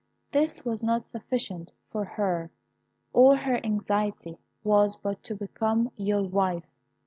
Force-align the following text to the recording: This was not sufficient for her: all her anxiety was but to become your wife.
This 0.31 0.65
was 0.65 0.81
not 0.81 1.05
sufficient 1.07 1.73
for 1.91 2.03
her: 2.03 2.49
all 3.13 3.35
her 3.35 3.63
anxiety 3.63 4.39
was 4.63 4.95
but 4.97 5.21
to 5.25 5.35
become 5.35 5.91
your 5.95 6.23
wife. 6.23 6.65